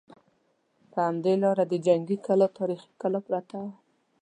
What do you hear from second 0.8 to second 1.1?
په